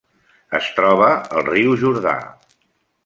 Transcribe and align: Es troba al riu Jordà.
Es 0.59 0.69
troba 0.79 1.09
al 1.41 1.45
riu 1.51 1.77
Jordà. 1.83 2.17